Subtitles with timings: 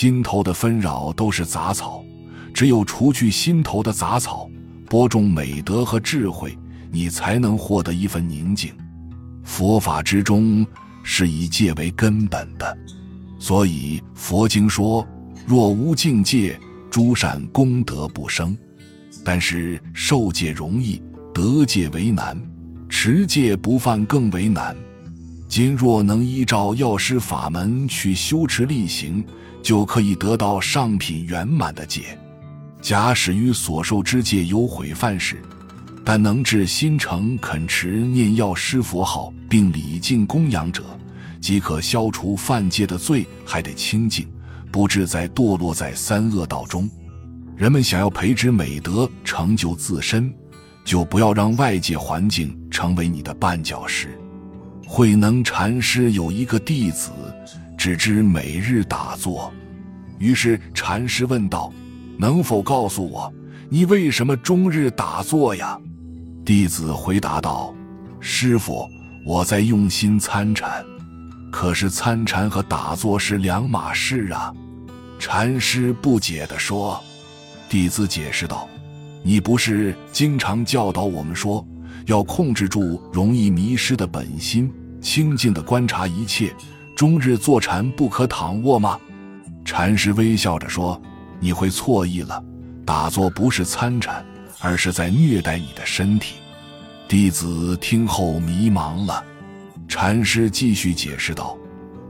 [0.00, 2.02] 心头的纷扰都是杂草，
[2.54, 4.48] 只有除去心头的杂草，
[4.86, 6.56] 播种美德和智慧，
[6.90, 8.72] 你才能获得一份宁静。
[9.44, 10.66] 佛法之中
[11.02, 12.78] 是以戒为根本的，
[13.38, 15.06] 所以佛经说：
[15.46, 16.58] 若无境界，
[16.90, 18.56] 诸善功德不生。
[19.22, 21.02] 但是受戒容易，
[21.34, 22.34] 得戒为难；
[22.88, 24.74] 持戒不犯更为难。
[25.46, 29.22] 今若能依照药师法门去修持力行，
[29.62, 32.18] 就可以得到上品圆满的戒。
[32.80, 35.42] 假使于所受之戒有悔犯时，
[36.04, 40.82] 但能至心诚恳持念药师佛号，并礼敬供养者，
[41.40, 44.26] 即可消除犯戒的罪，还得清净，
[44.72, 46.88] 不致再堕落在三恶道中。
[47.54, 50.32] 人们想要培植美德，成就自身，
[50.82, 54.18] 就不要让外界环境成为你的绊脚石。
[54.86, 57.10] 慧能禅师有一个弟子，
[57.80, 59.50] 只知每日打坐。
[60.18, 61.72] 于是禅师问道
[62.20, 63.32] ：“能否告诉我，
[63.70, 65.80] 你为什么终日打坐呀？”
[66.44, 67.74] 弟子回答道
[68.20, 68.86] ：“师傅，
[69.24, 70.84] 我在用心参禅。
[71.50, 74.52] 可是参禅和打坐是两码事啊。”
[75.18, 77.02] 禅师不解地说
[77.66, 78.68] ：“弟子解释道，
[79.22, 81.66] 你不是经常教导我们说，
[82.04, 86.54] 要控制住容易迷失的本心。”清静的观察一切，
[87.00, 89.00] 终日坐禅不可躺卧吗？
[89.64, 91.00] 禅师微笑着说
[91.40, 92.44] ：“你会错意了，
[92.84, 94.22] 打坐不是参禅，
[94.60, 96.34] 而是在虐待你的身体。”
[97.08, 99.24] 弟子听后迷茫了。
[99.88, 101.56] 禅师继续解释道：“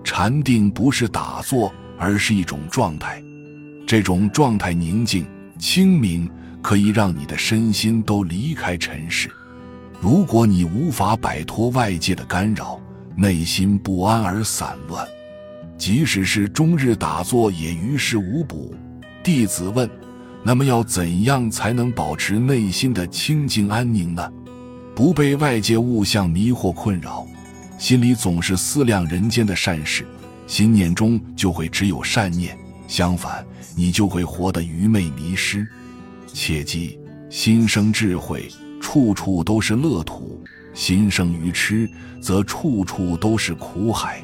[0.03, 3.23] 禅定不是打坐，而是一种状态，
[3.87, 5.25] 这种状态宁静
[5.57, 6.29] 清明，
[6.61, 9.31] 可以让你的身心都离开尘世。”
[10.03, 12.80] 如果你无法摆脱外界的干扰，
[13.21, 15.07] 内心不安而散乱，
[15.77, 18.75] 即使是终日打坐也于事无补。
[19.23, 19.87] 弟子问：
[20.43, 24.27] 那么要怎样才能保持内心的清净安宁呢？
[24.97, 27.27] 不被外界物象迷惑困扰，
[27.79, 30.07] 心里总是思量人间的善事，
[30.47, 32.57] 心念中就会只有善念。
[32.89, 33.45] 相反，
[33.77, 35.69] 你就会活得愚昧迷失。
[36.33, 36.99] 切记，
[37.29, 38.49] 心生智慧。
[38.81, 40.43] 处处都是乐土，
[40.73, 41.89] 心生愚痴，
[42.21, 44.23] 则处处都是苦海。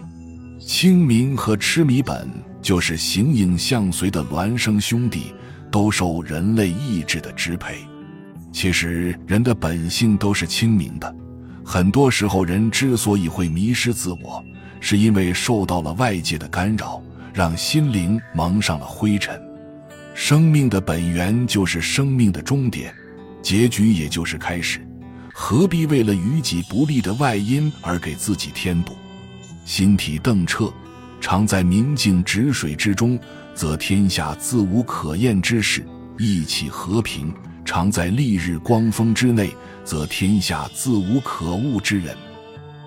[0.59, 2.29] 清明和痴迷本
[2.61, 5.33] 就是形影相随的孪生兄弟，
[5.71, 7.77] 都受人类意志的支配。
[8.53, 11.15] 其实人的本性都是清明的，
[11.65, 14.43] 很多时候人之所以会迷失自我，
[14.81, 17.03] 是因为受到了外界的干扰，
[17.35, 19.41] 让心灵蒙上了灰尘。
[20.15, 22.93] 生命的本源就是生命的终点。
[23.43, 24.81] 结局也就是开始，
[25.39, 28.97] 何必为了于己不利的外因而给自己添补？
[29.67, 30.73] 心体澄澈，
[31.21, 33.19] 常在明镜止水之中，
[33.55, 35.83] 则天下自无可厌之事；
[36.19, 37.35] 意气和平，
[37.67, 39.55] 常在丽日光风之内，
[39.85, 42.17] 则天下自无可恶之人。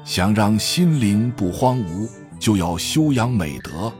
[0.03, 3.93] 想让心灵不荒芜，就要修养美德；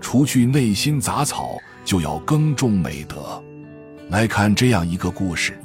[0.00, 3.42] 除去内心杂草，就要耕种美德。
[4.10, 5.60] 来看这样一个故事。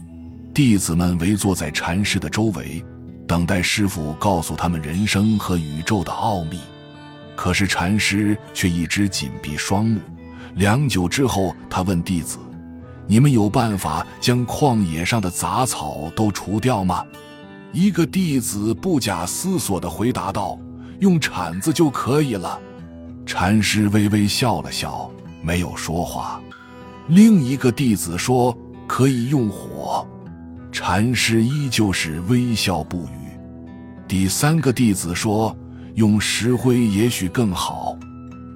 [0.54, 2.84] 弟子们围坐在禅师的周围，
[3.26, 6.60] 等待师傅告诉他们人生和宇宙的奥秘。
[7.38, 10.02] 可是禅师却一直紧闭双目。
[10.56, 12.38] 良久之后，他问弟子
[13.08, 17.02] ：“你们有办法将旷野上的杂草都除掉吗？”
[17.72, 20.60] 一个弟子不假思索地回答道
[21.00, 22.60] ：“用铲子就可以了。”
[23.26, 25.10] 禅师微微笑了笑，
[25.42, 26.42] 没有说话。
[27.08, 30.06] 另一个弟子说：“可以用火。”
[30.72, 33.30] 禅师依旧是微笑不语。
[34.08, 35.56] 第三个弟子说
[35.96, 37.98] ：“用石灰也许更好。”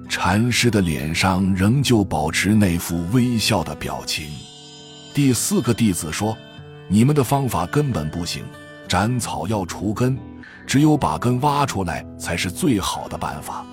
[0.08, 4.26] 禅师的脸上仍旧保持那副微笑的表情。
[5.12, 6.36] 第四个弟子说
[6.88, 8.42] ：“你们的方法根本不行，
[8.88, 10.16] 斩草要除根，
[10.66, 13.64] 只有把根挖出来才是最好的办法。”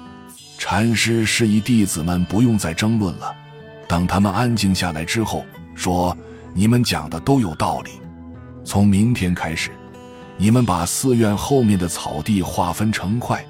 [0.60, 3.34] 禅师示意弟子们不用再争论了。
[3.88, 5.46] 等他们安静下来之后，
[5.76, 6.18] 说
[6.54, 7.92] ：“你们讲的都有道理。”
[8.64, 9.72] 从明天开始，
[10.38, 13.46] 你们把寺院后面的草地划分成块，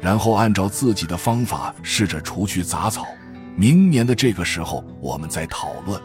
[0.00, 3.06] 然后按照自己的方法试着除去杂草。
[3.56, 6.00] 明年的这个时候，我们再讨论。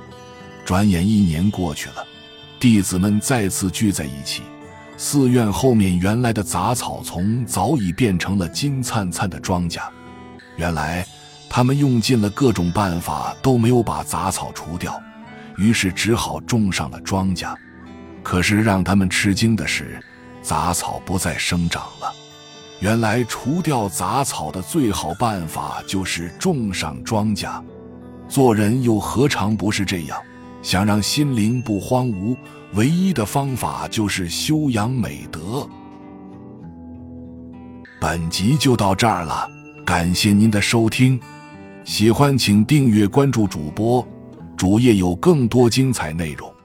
[0.65, 2.05] 转眼一年过去了，
[2.59, 4.43] 弟子们再次聚在一起。
[4.97, 9.79] 寺院后面原来的杂草丛早已变成了金灿灿的庄稼。
[10.57, 11.05] 原来，
[11.49, 14.99] 他们用尽了各种办法都没有把杂草除掉，
[15.55, 17.55] 于是只好种上了庄稼。
[18.27, 20.03] 可是让他们吃惊的是，
[20.41, 22.13] 杂草不再生长了。
[22.81, 27.63] 原来除掉杂草的最好办法就是种上庄稼。
[28.27, 30.21] 做人又何尝不是这样？
[30.61, 32.35] 想让心灵不荒芜，
[32.73, 35.65] 唯一的方法就是修养美德。
[37.97, 39.49] 本集就到这儿了，
[39.85, 41.17] 感谢您的收听，
[41.85, 44.05] 喜欢请订阅关注主播，
[44.57, 46.56] 主页有更多精彩内容。